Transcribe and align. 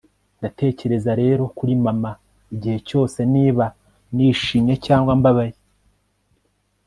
ndatekereza 0.37 1.11
rero 1.21 1.43
kuri 1.57 1.73
mama 1.85 2.11
igihe 2.55 2.77
cyose, 2.89 3.19
niba 3.33 3.65
nishimye 4.15 4.75
cyangwa 4.85 5.11
mbabaye 5.19 5.55